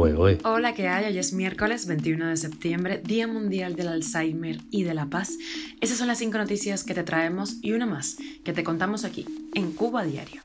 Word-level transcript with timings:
Hola, 0.00 0.74
¿qué 0.74 0.86
hay? 0.86 1.06
Hoy 1.06 1.18
es 1.18 1.32
miércoles 1.32 1.88
21 1.88 2.28
de 2.28 2.36
septiembre, 2.36 3.02
Día 3.04 3.26
Mundial 3.26 3.74
del 3.74 3.88
Alzheimer 3.88 4.58
y 4.70 4.84
de 4.84 4.94
la 4.94 5.06
Paz. 5.06 5.36
Esas 5.80 5.98
son 5.98 6.06
las 6.06 6.18
cinco 6.18 6.38
noticias 6.38 6.84
que 6.84 6.94
te 6.94 7.02
traemos 7.02 7.56
y 7.62 7.72
una 7.72 7.84
más 7.84 8.16
que 8.44 8.52
te 8.52 8.62
contamos 8.62 9.04
aquí, 9.04 9.26
en 9.54 9.72
Cuba 9.72 10.02
a 10.02 10.04
Diario. 10.04 10.42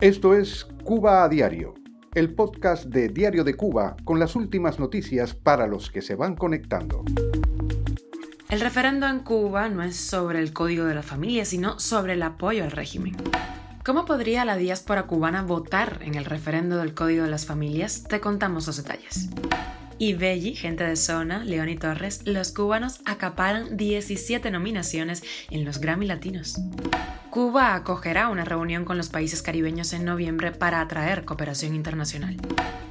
Esto 0.00 0.36
es 0.36 0.68
Cuba 0.84 1.24
a 1.24 1.28
Diario, 1.28 1.74
el 2.14 2.32
podcast 2.32 2.84
de 2.84 3.08
Diario 3.08 3.42
de 3.42 3.54
Cuba 3.54 3.96
con 4.04 4.20
las 4.20 4.36
últimas 4.36 4.78
noticias 4.78 5.34
para 5.34 5.66
los 5.66 5.90
que 5.90 6.00
se 6.00 6.14
van 6.14 6.36
conectando. 6.36 7.02
El 8.50 8.60
referendo 8.60 9.08
en 9.08 9.18
Cuba 9.18 9.68
no 9.68 9.82
es 9.82 9.96
sobre 9.96 10.38
el 10.38 10.52
código 10.52 10.84
de 10.84 10.94
la 10.94 11.02
familia, 11.02 11.44
sino 11.44 11.80
sobre 11.80 12.12
el 12.12 12.22
apoyo 12.22 12.62
al 12.62 12.70
régimen. 12.70 13.16
¿Cómo 13.84 14.04
podría 14.04 14.44
la 14.44 14.56
diáspora 14.56 15.08
cubana 15.08 15.42
votar 15.42 15.98
en 16.02 16.14
el 16.14 16.24
referendo 16.24 16.76
del 16.76 16.94
Código 16.94 17.24
de 17.24 17.30
las 17.30 17.46
Familias? 17.46 18.04
Te 18.04 18.20
contamos 18.20 18.68
los 18.68 18.76
detalles. 18.76 19.28
Y 19.98 20.14
Belli, 20.14 20.54
gente 20.54 20.84
de 20.84 20.94
zona, 20.94 21.44
León 21.44 21.68
y 21.68 21.76
Torres, 21.76 22.20
los 22.24 22.52
cubanos 22.52 23.00
acaparan 23.06 23.76
17 23.76 24.52
nominaciones 24.52 25.24
en 25.50 25.64
los 25.64 25.80
Grammy 25.80 26.06
Latinos. 26.06 26.60
Cuba 27.30 27.74
acogerá 27.74 28.28
una 28.28 28.44
reunión 28.44 28.84
con 28.84 28.98
los 28.98 29.08
países 29.08 29.42
caribeños 29.42 29.92
en 29.94 30.04
noviembre 30.04 30.52
para 30.52 30.80
atraer 30.80 31.24
cooperación 31.24 31.74
internacional. 31.74 32.36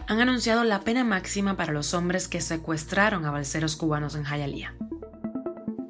Han 0.07 0.19
anunciado 0.19 0.65
la 0.65 0.81
pena 0.81 1.05
máxima 1.05 1.55
para 1.55 1.71
los 1.71 1.93
hombres 1.93 2.27
que 2.27 2.41
secuestraron 2.41 3.23
a 3.23 3.31
balseros 3.31 3.77
cubanos 3.77 4.15
en 4.15 4.23
Jayalía. 4.23 4.73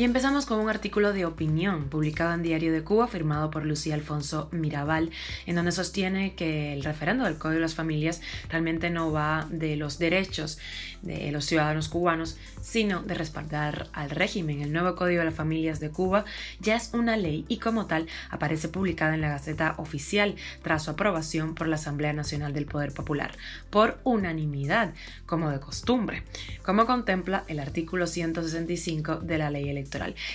Y 0.00 0.04
empezamos 0.04 0.46
con 0.46 0.58
un 0.60 0.70
artículo 0.70 1.12
de 1.12 1.26
opinión 1.26 1.90
publicado 1.90 2.32
en 2.32 2.42
Diario 2.42 2.72
de 2.72 2.82
Cuba 2.82 3.06
firmado 3.06 3.50
por 3.50 3.66
Lucía 3.66 3.94
Alfonso 3.94 4.48
Mirabal, 4.50 5.10
en 5.44 5.56
donde 5.56 5.72
sostiene 5.72 6.34
que 6.34 6.72
el 6.72 6.84
referendo 6.84 7.24
del 7.24 7.36
Código 7.36 7.56
de 7.56 7.60
las 7.60 7.74
Familias 7.74 8.22
realmente 8.48 8.88
no 8.88 9.12
va 9.12 9.46
de 9.50 9.76
los 9.76 9.98
derechos 9.98 10.58
de 11.02 11.30
los 11.32 11.44
ciudadanos 11.44 11.90
cubanos, 11.90 12.38
sino 12.62 13.02
de 13.02 13.12
respaldar 13.12 13.88
al 13.92 14.08
régimen. 14.08 14.62
El 14.62 14.72
nuevo 14.72 14.96
Código 14.96 15.18
de 15.18 15.26
las 15.26 15.34
Familias 15.34 15.80
de 15.80 15.90
Cuba 15.90 16.24
ya 16.60 16.76
es 16.76 16.94
una 16.94 17.18
ley 17.18 17.44
y 17.48 17.58
como 17.58 17.84
tal 17.84 18.06
aparece 18.30 18.68
publicada 18.68 19.14
en 19.14 19.20
la 19.20 19.28
Gaceta 19.28 19.74
Oficial 19.76 20.34
tras 20.62 20.84
su 20.84 20.92
aprobación 20.92 21.54
por 21.54 21.68
la 21.68 21.76
Asamblea 21.76 22.14
Nacional 22.14 22.54
del 22.54 22.64
Poder 22.64 22.94
Popular, 22.94 23.36
por 23.68 23.98
unanimidad, 24.04 24.94
como 25.26 25.50
de 25.50 25.60
costumbre, 25.60 26.22
como 26.64 26.86
contempla 26.86 27.44
el 27.48 27.60
artículo 27.60 28.06
165 28.06 29.16
de 29.16 29.36
la 29.36 29.50
ley 29.50 29.68
electoral 29.68 29.89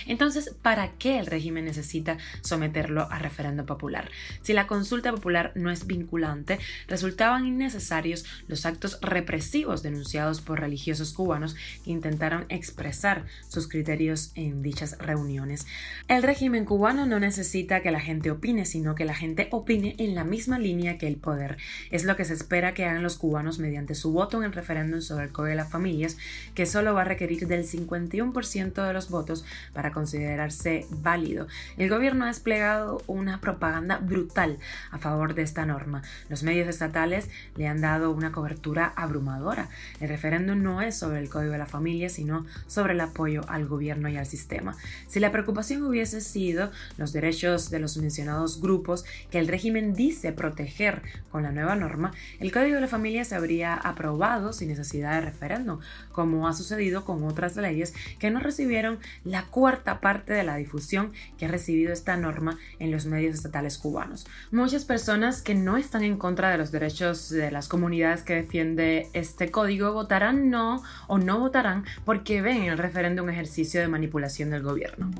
entonces, 0.06 0.54
¿para 0.62 0.92
qué 0.92 1.18
el 1.18 1.26
régimen 1.26 1.64
necesita 1.64 2.18
someterlo 2.42 3.10
a 3.10 3.18
referendo 3.18 3.64
popular? 3.64 4.10
Si 4.42 4.52
la 4.52 4.66
consulta 4.66 5.12
popular 5.12 5.52
no 5.54 5.70
es 5.70 5.86
vinculante, 5.86 6.58
resultaban 6.88 7.46
innecesarios 7.46 8.24
los 8.48 8.66
actos 8.66 8.98
represivos 9.00 9.82
denunciados 9.82 10.40
por 10.40 10.60
religiosos 10.60 11.12
cubanos 11.12 11.56
que 11.84 11.90
intentaron 11.90 12.46
expresar 12.48 13.24
sus 13.48 13.68
criterios 13.68 14.32
en 14.34 14.62
dichas 14.62 14.98
reuniones. 14.98 15.66
El 16.08 16.22
régimen 16.22 16.64
cubano 16.64 17.06
no 17.06 17.18
necesita 17.20 17.80
que 17.80 17.90
la 17.90 18.00
gente 18.00 18.30
opine, 18.30 18.64
sino 18.64 18.94
que 18.94 19.04
la 19.04 19.14
gente 19.14 19.48
opine 19.50 19.94
en 19.98 20.14
la 20.14 20.24
misma 20.24 20.58
línea 20.58 20.98
que 20.98 21.06
el 21.06 21.16
poder. 21.16 21.56
Es 21.90 22.04
lo 22.04 22.16
que 22.16 22.24
se 22.24 22.34
espera 22.34 22.74
que 22.74 22.84
hagan 22.84 23.02
los 23.02 23.16
cubanos 23.16 23.58
mediante 23.58 23.94
su 23.94 24.12
voto 24.12 24.38
en 24.38 24.44
el 24.44 24.52
referéndum 24.52 25.00
sobre 25.00 25.24
el 25.24 25.32
Código 25.32 25.50
de 25.50 25.56
las 25.56 25.70
Familias, 25.70 26.16
que 26.54 26.66
solo 26.66 26.94
va 26.94 27.02
a 27.02 27.04
requerir 27.04 27.46
del 27.46 27.64
51% 27.64 28.86
de 28.86 28.92
los 28.92 29.10
votos 29.10 29.44
para 29.72 29.92
considerarse 29.92 30.86
válido. 30.90 31.46
El 31.76 31.88
gobierno 31.88 32.24
ha 32.24 32.28
desplegado 32.28 33.02
una 33.06 33.40
propaganda 33.40 33.98
brutal 33.98 34.58
a 34.90 34.98
favor 34.98 35.34
de 35.34 35.42
esta 35.42 35.66
norma. 35.66 36.02
Los 36.28 36.42
medios 36.42 36.68
estatales 36.68 37.28
le 37.56 37.68
han 37.68 37.80
dado 37.80 38.10
una 38.10 38.32
cobertura 38.32 38.92
abrumadora. 38.96 39.68
El 40.00 40.08
referéndum 40.08 40.62
no 40.62 40.82
es 40.82 40.98
sobre 40.98 41.20
el 41.20 41.28
Código 41.28 41.52
de 41.52 41.58
la 41.58 41.66
Familia, 41.66 42.08
sino 42.08 42.46
sobre 42.66 42.94
el 42.94 43.00
apoyo 43.00 43.44
al 43.48 43.66
gobierno 43.66 44.08
y 44.08 44.16
al 44.16 44.26
sistema. 44.26 44.76
Si 45.06 45.20
la 45.20 45.32
preocupación 45.32 45.82
hubiese 45.82 46.20
sido 46.20 46.70
los 46.96 47.12
derechos 47.12 47.70
de 47.70 47.78
los 47.78 47.96
mencionados 47.96 48.60
grupos 48.60 49.04
que 49.30 49.38
el 49.38 49.48
régimen 49.48 49.94
dice 49.94 50.32
proteger 50.32 51.02
con 51.30 51.42
la 51.42 51.52
nueva 51.52 51.76
norma, 51.76 52.12
el 52.40 52.52
Código 52.52 52.76
de 52.76 52.80
la 52.80 52.88
Familia 52.88 53.24
se 53.24 53.34
habría 53.34 53.74
aprobado 53.74 54.52
sin 54.52 54.68
necesidad 54.68 55.14
de 55.14 55.20
referéndum, 55.22 55.80
como 56.12 56.48
ha 56.48 56.52
sucedido 56.52 57.04
con 57.04 57.24
otras 57.24 57.56
leyes 57.56 57.94
que 58.18 58.30
no 58.30 58.40
recibieron 58.40 58.98
la 59.26 59.44
cuarta 59.44 60.00
parte 60.00 60.32
de 60.32 60.44
la 60.44 60.56
difusión 60.56 61.12
que 61.36 61.44
ha 61.44 61.48
recibido 61.48 61.92
esta 61.92 62.16
norma 62.16 62.58
en 62.78 62.90
los 62.90 63.04
medios 63.04 63.34
estatales 63.34 63.76
cubanos. 63.76 64.26
Muchas 64.50 64.84
personas 64.84 65.42
que 65.42 65.54
no 65.54 65.76
están 65.76 66.04
en 66.04 66.16
contra 66.16 66.50
de 66.50 66.58
los 66.58 66.72
derechos 66.72 67.28
de 67.28 67.50
las 67.50 67.68
comunidades 67.68 68.22
que 68.22 68.34
defiende 68.34 69.08
este 69.12 69.50
código 69.50 69.92
votarán 69.92 70.48
no 70.48 70.82
o 71.08 71.18
no 71.18 71.40
votarán 71.40 71.84
porque 72.04 72.40
ven 72.40 72.58
en 72.58 72.72
el 72.72 72.78
referéndum 72.78 73.26
un 73.26 73.30
ejercicio 73.30 73.80
de 73.80 73.88
manipulación 73.88 74.50
del 74.50 74.62
gobierno. 74.62 75.10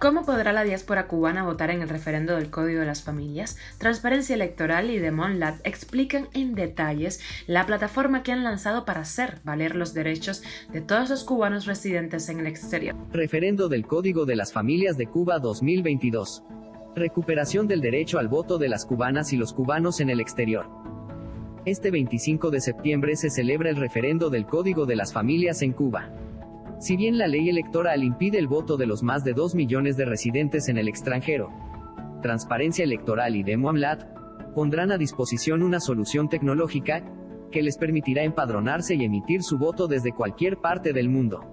¿Cómo 0.00 0.24
podrá 0.24 0.54
la 0.54 0.64
diáspora 0.64 1.06
cubana 1.08 1.44
votar 1.44 1.70
en 1.70 1.82
el 1.82 1.90
referendo 1.90 2.34
del 2.34 2.48
Código 2.48 2.80
de 2.80 2.86
las 2.86 3.02
Familias? 3.02 3.58
Transparencia 3.76 4.34
Electoral 4.34 4.90
y 4.90 4.98
The 4.98 5.10
Monlat 5.10 5.60
explican 5.62 6.26
en 6.32 6.54
detalles 6.54 7.20
la 7.46 7.66
plataforma 7.66 8.22
que 8.22 8.32
han 8.32 8.42
lanzado 8.42 8.86
para 8.86 9.02
hacer 9.02 9.40
valer 9.44 9.76
los 9.76 9.92
derechos 9.92 10.42
de 10.72 10.80
todos 10.80 11.10
los 11.10 11.22
cubanos 11.22 11.66
residentes 11.66 12.30
en 12.30 12.40
el 12.40 12.46
exterior. 12.46 12.96
Referendo 13.12 13.68
del 13.68 13.86
Código 13.86 14.24
de 14.24 14.36
las 14.36 14.54
Familias 14.54 14.96
de 14.96 15.06
Cuba 15.06 15.38
2022. 15.38 16.44
Recuperación 16.96 17.68
del 17.68 17.82
derecho 17.82 18.18
al 18.18 18.28
voto 18.28 18.56
de 18.56 18.70
las 18.70 18.86
cubanas 18.86 19.34
y 19.34 19.36
los 19.36 19.52
cubanos 19.52 20.00
en 20.00 20.08
el 20.08 20.20
exterior. 20.20 20.66
Este 21.66 21.90
25 21.90 22.50
de 22.50 22.62
septiembre 22.62 23.16
se 23.16 23.28
celebra 23.28 23.68
el 23.68 23.76
referendo 23.76 24.30
del 24.30 24.46
Código 24.46 24.86
de 24.86 24.96
las 24.96 25.12
Familias 25.12 25.60
en 25.60 25.74
Cuba. 25.74 26.10
Si 26.80 26.96
bien 26.96 27.18
la 27.18 27.26
ley 27.26 27.50
electoral 27.50 28.02
impide 28.02 28.38
el 28.38 28.48
voto 28.48 28.78
de 28.78 28.86
los 28.86 29.02
más 29.02 29.22
de 29.22 29.34
2 29.34 29.54
millones 29.54 29.98
de 29.98 30.06
residentes 30.06 30.66
en 30.70 30.78
el 30.78 30.88
extranjero, 30.88 31.50
Transparencia 32.22 32.84
Electoral 32.84 33.36
y 33.36 33.42
Demoamlat 33.42 34.02
pondrán 34.54 34.90
a 34.90 34.96
disposición 34.96 35.62
una 35.62 35.78
solución 35.78 36.30
tecnológica 36.30 37.04
que 37.52 37.62
les 37.62 37.76
permitirá 37.76 38.22
empadronarse 38.22 38.94
y 38.94 39.04
emitir 39.04 39.42
su 39.42 39.58
voto 39.58 39.88
desde 39.88 40.14
cualquier 40.14 40.56
parte 40.56 40.94
del 40.94 41.10
mundo. 41.10 41.44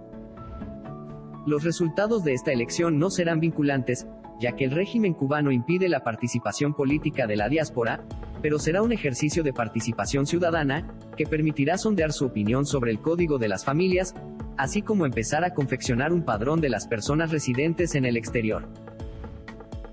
Los 1.46 1.66
resultados 1.66 2.24
de 2.24 2.34
esta 2.34 2.54
elección 2.54 2.98
no 2.98 3.10
serán 3.10 3.42
vinculantes, 3.42 4.08
ya 4.40 4.54
que 4.54 4.64
el 4.64 4.72
régimen 4.72 5.14
cubano 5.14 5.52
impide 5.52 5.90
la 5.90 6.06
participación 6.06 6.74
política 6.74 7.28
de 7.28 7.36
la 7.36 7.50
diáspora, 7.50 8.06
pero 8.42 8.60
será 8.60 8.82
un 8.82 8.94
ejercicio 8.94 9.44
de 9.44 9.52
participación 9.52 10.26
ciudadana, 10.26 10.88
que 11.18 11.26
permitirá 11.26 11.78
sondear 11.78 12.14
su 12.14 12.26
opinión 12.26 12.66
sobre 12.66 12.92
el 12.92 13.02
Código 13.02 13.40
de 13.40 13.50
las 13.50 13.66
Familias, 13.66 14.14
así 14.58 14.82
como 14.82 15.06
empezar 15.06 15.44
a 15.44 15.54
confeccionar 15.54 16.12
un 16.12 16.24
padrón 16.24 16.62
de 16.62 16.70
las 16.70 16.88
personas 16.88 17.32
residentes 17.32 17.96
en 17.96 18.06
el 18.06 18.18
exterior. 18.18 18.68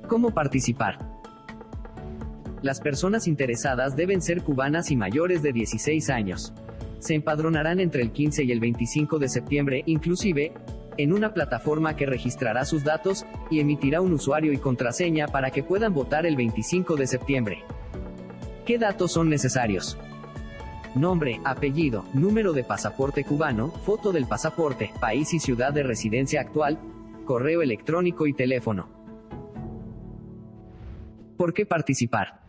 ¿Cómo 0.09 0.31
participar? 0.31 0.99
Las 2.63 2.81
personas 2.81 3.29
interesadas 3.29 3.95
deben 3.95 4.23
ser 4.23 4.43
cubanas 4.43 4.91
y 4.91 4.97
mayores 4.97 5.43
de 5.43 5.53
16 5.53 6.09
años. 6.11 6.55
Se 6.99 7.15
empadronarán 7.15 7.79
entre 7.79 8.03
el 8.03 8.11
15 8.11 8.45
y 8.45 8.53
el 8.53 8.61
25 8.61 9.19
de 9.19 9.29
septiembre, 9.29 9.83
inclusive, 9.85 10.55
en 10.97 11.13
una 11.13 11.35
plataforma 11.35 11.97
que 11.97 12.07
registrará 12.07 12.65
sus 12.65 12.85
datos 12.85 13.27
y 13.51 13.61
emitirá 13.61 14.01
un 14.01 14.13
usuario 14.13 14.53
y 14.53 14.59
contraseña 14.59 15.29
para 15.29 15.51
que 15.51 15.63
puedan 15.63 15.93
votar 15.93 16.25
el 16.25 16.37
25 16.37 16.97
de 16.97 17.07
septiembre. 17.07 17.59
¿Qué 18.65 18.79
datos 18.79 19.13
son 19.13 19.29
necesarios? 19.29 19.99
Nombre, 20.95 21.41
apellido, 21.45 22.05
número 22.15 22.53
de 22.53 22.63
pasaporte 22.63 23.25
cubano, 23.25 23.71
foto 23.71 24.13
del 24.13 24.27
pasaporte, 24.27 24.93
país 25.01 25.35
y 25.35 25.41
ciudad 25.41 25.73
de 25.73 25.83
residencia 25.83 26.41
actual, 26.41 26.79
correo 27.25 27.63
electrónico 27.63 28.29
y 28.29 28.33
teléfono. 28.33 28.89
¿Por 31.37 31.53
qué 31.53 31.67
participar? 31.67 32.43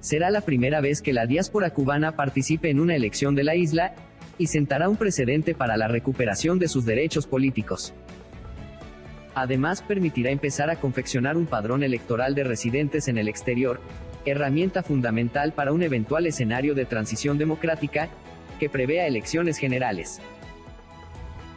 Será 0.00 0.28
la 0.28 0.42
primera 0.42 0.82
vez 0.82 1.00
que 1.00 1.14
la 1.14 1.24
diáspora 1.24 1.70
cubana 1.70 2.16
participe 2.16 2.68
en 2.68 2.80
una 2.80 2.96
elección 2.96 3.34
de 3.34 3.44
la 3.44 3.56
isla, 3.56 3.94
y 4.36 4.48
sentará 4.48 4.88
un 4.88 4.96
precedente 4.96 5.54
para 5.54 5.76
la 5.76 5.88
recuperación 5.88 6.58
de 6.58 6.68
sus 6.68 6.84
derechos 6.84 7.26
políticos. 7.26 7.94
Además, 9.34 9.82
permitirá 9.82 10.30
empezar 10.30 10.70
a 10.70 10.76
confeccionar 10.76 11.36
un 11.36 11.46
padrón 11.46 11.82
electoral 11.82 12.34
de 12.34 12.44
residentes 12.44 13.08
en 13.08 13.18
el 13.18 13.28
exterior, 13.28 13.80
herramienta 14.24 14.82
fundamental 14.82 15.52
para 15.52 15.72
un 15.72 15.82
eventual 15.82 16.26
escenario 16.26 16.74
de 16.74 16.84
transición 16.84 17.38
democrática, 17.38 18.08
que 18.58 18.68
prevea 18.68 19.06
elecciones 19.06 19.58
generales. 19.58 20.20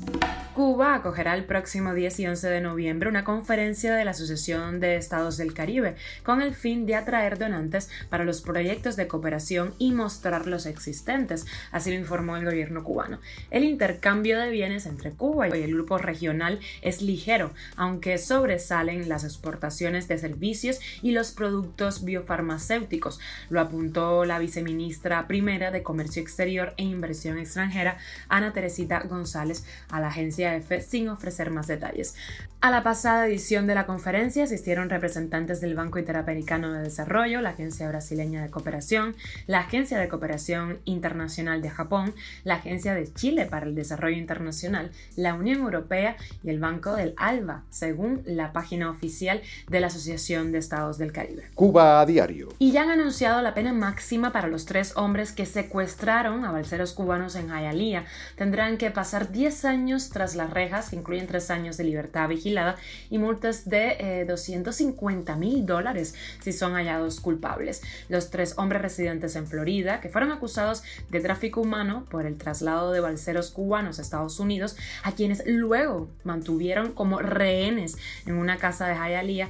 Cuba 0.53 0.95
acogerá 0.95 1.35
el 1.35 1.45
próximo 1.45 1.93
10 1.93 2.19
y 2.19 2.27
11 2.27 2.49
de 2.49 2.61
noviembre 2.61 3.07
una 3.07 3.23
conferencia 3.23 3.95
de 3.95 4.03
la 4.03 4.11
Asociación 4.11 4.81
de 4.81 4.97
Estados 4.97 5.37
del 5.37 5.53
Caribe 5.53 5.95
con 6.23 6.41
el 6.41 6.53
fin 6.53 6.85
de 6.85 6.95
atraer 6.95 7.37
donantes 7.37 7.89
para 8.09 8.25
los 8.25 8.41
proyectos 8.41 8.97
de 8.97 9.07
cooperación 9.07 9.73
y 9.77 9.91
mostrar 9.93 10.47
los 10.47 10.65
existentes, 10.65 11.45
así 11.71 11.91
lo 11.91 11.97
informó 11.97 12.35
el 12.35 12.43
gobierno 12.43 12.83
cubano. 12.83 13.19
El 13.51 13.63
intercambio 13.63 14.37
de 14.37 14.49
bienes 14.49 14.85
entre 14.85 15.11
Cuba 15.11 15.47
y 15.47 15.63
el 15.63 15.73
grupo 15.73 15.97
regional 15.97 16.59
es 16.81 17.01
ligero, 17.01 17.51
aunque 17.77 18.17
sobresalen 18.17 19.07
las 19.07 19.23
exportaciones 19.23 20.07
de 20.07 20.17
servicios 20.17 20.79
y 21.01 21.11
los 21.11 21.31
productos 21.31 22.03
biofarmacéuticos, 22.09 23.19
lo 23.49 23.61
apuntó 23.61 24.25
la 24.25 24.39
viceministra 24.39 25.27
primera 25.27 25.71
de 25.71 25.83
Comercio 25.83 26.21
Exterior 26.21 26.73
e 26.77 26.83
Inversión 26.83 27.37
Extranjera, 27.37 27.97
Ana 28.27 28.51
Teresita 28.51 28.99
González, 29.01 29.65
a 29.89 29.99
la 29.99 30.09
agencia 30.09 30.61
sin 30.81 31.09
ofrecer 31.09 31.49
más 31.51 31.67
detalles. 31.67 32.15
A 32.61 32.71
la 32.71 32.83
pasada 32.83 33.25
edición 33.25 33.67
de 33.67 33.75
la 33.75 33.85
conferencia 33.85 34.43
asistieron 34.43 34.89
representantes 34.89 35.61
del 35.61 35.75
Banco 35.75 35.97
Interamericano 35.97 36.73
de 36.73 36.81
Desarrollo, 36.81 37.39
la 37.39 37.51
Agencia 37.51 37.87
Brasileña 37.87 38.41
de 38.41 38.49
Cooperación, 38.49 39.15
la 39.47 39.59
Agencia 39.59 39.97
de 39.97 40.09
Cooperación 40.09 40.79
Internacional 40.83 41.61
de 41.61 41.69
Japón, 41.69 42.13
la 42.43 42.55
Agencia 42.55 42.93
de 42.95 43.13
Chile 43.13 43.45
para 43.45 43.65
el 43.65 43.75
Desarrollo 43.75 44.17
Internacional, 44.17 44.91
la 45.15 45.35
Unión 45.35 45.61
Europea 45.61 46.17
y 46.43 46.49
el 46.49 46.59
Banco 46.59 46.95
del 46.95 47.13
ALBA, 47.15 47.63
según 47.69 48.23
la 48.25 48.51
página 48.51 48.89
oficial 48.89 49.41
de 49.69 49.79
la 49.79 49.87
Asociación 49.87 50.51
de 50.51 50.57
Estados 50.57 50.97
del 50.97 51.13
Caribe. 51.13 51.45
Cuba 51.55 51.98
diario. 52.05 52.49
Y 52.59 52.71
ya 52.71 52.83
han 52.83 52.91
anunciado 52.91 53.41
la 53.41 53.53
pena 53.53 53.73
máxima 53.73 54.31
para 54.31 54.47
los 54.47 54.65
tres 54.65 54.93
hombres 54.95 55.31
que 55.31 55.45
secuestraron 55.45 56.45
a 56.45 56.51
balseros 56.51 56.93
cubanos 56.93 57.35
en 57.35 57.49
Hialeah. 57.49 58.05
Tendrán 58.35 58.77
que 58.77 58.91
pasar 58.91 59.31
10 59.31 59.65
años 59.65 60.09
tras 60.09 60.35
las 60.35 60.51
rejas, 60.51 60.89
que 60.89 60.95
incluyen 60.95 61.27
tres 61.27 61.49
años 61.51 61.77
de 61.77 61.83
libertad 61.83 62.27
vigilada 62.27 62.75
y 63.09 63.17
multas 63.17 63.69
de 63.69 64.25
250 64.27 65.31
eh, 65.31 65.35
mil 65.35 65.65
dólares 65.65 66.15
si 66.41 66.51
son 66.53 66.73
hallados 66.73 67.19
culpables. 67.19 67.81
Los 68.09 68.29
tres 68.29 68.55
hombres 68.57 68.81
residentes 68.81 69.35
en 69.35 69.47
Florida, 69.47 70.01
que 70.01 70.09
fueron 70.09 70.31
acusados 70.31 70.83
de 71.09 71.19
tráfico 71.19 71.61
humano 71.61 72.05
por 72.09 72.25
el 72.25 72.37
traslado 72.37 72.91
de 72.91 72.99
balseros 72.99 73.51
cubanos 73.51 73.99
a 73.99 74.01
Estados 74.01 74.39
Unidos, 74.39 74.75
a 75.03 75.13
quienes 75.13 75.43
luego 75.45 76.09
mantuvieron 76.23 76.93
como 76.93 77.19
rehenes 77.19 77.97
en 78.25 78.35
una 78.35 78.57
casa 78.57 78.87
de 78.87 78.95
Hialeah, 78.95 79.49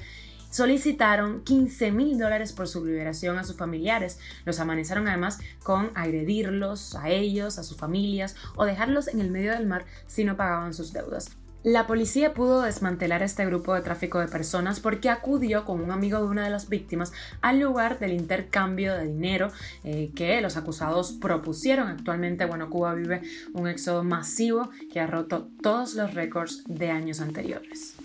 solicitaron 0.49 1.43
15 1.43 1.91
mil 1.91 2.17
dólares 2.17 2.53
por 2.53 2.67
su 2.67 2.85
liberación 2.85 3.37
a 3.37 3.43
sus 3.43 3.57
familiares. 3.57 4.19
Los 4.45 4.59
amenazaron 4.59 5.07
además 5.07 5.39
con 5.63 5.91
agredirlos 5.95 6.95
a 6.95 7.09
ellos, 7.09 7.57
a 7.57 7.63
sus 7.63 7.77
familias 7.77 8.35
o 8.55 8.65
dejarlos 8.65 9.07
en 9.07 9.21
el 9.21 9.31
medio 9.31 9.51
del 9.53 9.67
mar 9.67 9.85
si 10.07 10.23
no 10.23 10.37
pagaban 10.37 10.73
sus 10.73 10.93
deudas. 10.93 11.31
La 11.63 11.87
policía 11.87 12.33
pudo 12.33 12.61
desmantelar 12.61 13.21
este 13.21 13.45
grupo 13.45 13.73
de 13.73 13.81
tráfico 13.81 14.19
de 14.19 14.29
personas 14.29 14.79
porque 14.79 15.09
acudió 15.09 15.65
con 15.65 15.81
un 15.81 15.91
amigo 15.91 16.19
de 16.19 16.23
una 16.23 16.45
de 16.45 16.49
las 16.49 16.69
víctimas 16.69 17.11
al 17.41 17.59
lugar 17.59 17.99
del 17.99 18.13
intercambio 18.13 18.95
de 18.95 19.07
dinero 19.07 19.49
eh, 19.83 20.11
que 20.15 20.39
los 20.39 20.55
acusados 20.55 21.11
propusieron. 21.11 21.89
Actualmente, 21.89 22.45
bueno, 22.45 22.69
Cuba 22.69 22.93
vive 22.93 23.23
un 23.51 23.67
éxodo 23.67 24.05
masivo 24.05 24.69
que 24.93 25.01
ha 25.01 25.07
roto 25.07 25.49
todos 25.61 25.95
los 25.95 26.13
récords 26.13 26.63
de 26.65 26.91
años 26.91 27.19
anteriores. 27.19 27.95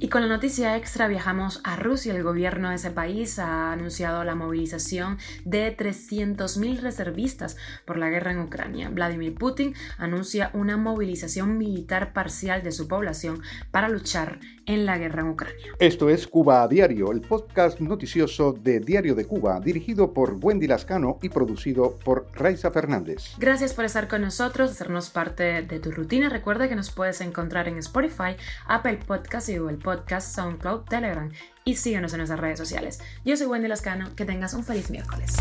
Y 0.00 0.10
con 0.10 0.22
la 0.22 0.28
noticia 0.28 0.76
extra 0.76 1.08
viajamos 1.08 1.60
a 1.64 1.74
Rusia. 1.74 2.14
El 2.14 2.22
gobierno 2.22 2.70
de 2.70 2.76
ese 2.76 2.92
país 2.92 3.40
ha 3.40 3.72
anunciado 3.72 4.22
la 4.22 4.36
movilización 4.36 5.18
de 5.44 5.76
300.000 5.76 6.80
reservistas 6.80 7.56
por 7.84 7.98
la 7.98 8.08
guerra 8.08 8.30
en 8.30 8.38
Ucrania. 8.38 8.90
Vladimir 8.90 9.34
Putin 9.34 9.74
anuncia 9.96 10.50
una 10.54 10.76
movilización 10.76 11.58
militar 11.58 12.12
parcial 12.12 12.62
de 12.62 12.70
su 12.70 12.86
población 12.86 13.42
para 13.72 13.88
luchar 13.88 14.38
en 14.66 14.86
la 14.86 14.98
guerra 14.98 15.22
en 15.22 15.28
Ucrania. 15.30 15.72
Esto 15.80 16.10
es 16.10 16.28
Cuba 16.28 16.62
a 16.62 16.68
Diario, 16.68 17.10
el 17.10 17.22
podcast 17.22 17.80
noticioso 17.80 18.52
de 18.52 18.80
Diario 18.80 19.14
de 19.14 19.24
Cuba, 19.24 19.58
dirigido 19.60 20.12
por 20.12 20.38
Wendy 20.40 20.68
Lascano 20.68 21.18
y 21.22 21.30
producido 21.30 21.96
por 22.04 22.28
Raiza 22.34 22.70
Fernández. 22.70 23.34
Gracias 23.38 23.72
por 23.72 23.86
estar 23.86 24.06
con 24.06 24.22
nosotros, 24.22 24.70
hacernos 24.70 25.10
parte 25.10 25.62
de 25.62 25.80
tu 25.80 25.90
rutina. 25.90 26.28
Recuerda 26.28 26.68
que 26.68 26.76
nos 26.76 26.90
puedes 26.90 27.20
encontrar 27.20 27.66
en 27.66 27.78
Spotify, 27.78 28.36
Apple 28.66 29.00
Podcast 29.06 29.48
y 29.48 29.56
Google 29.56 29.78
Podcast, 29.88 30.34
SoundCloud, 30.34 30.80
Telegram 30.82 31.32
y 31.64 31.76
síguenos 31.76 32.12
en 32.12 32.18
nuestras 32.18 32.38
redes 32.38 32.58
sociales. 32.58 33.00
Yo 33.24 33.38
soy 33.38 33.46
Wendy 33.46 33.68
Lascano, 33.68 34.14
que 34.14 34.26
tengas 34.26 34.52
un 34.52 34.62
feliz 34.62 34.90
miércoles. 34.90 35.36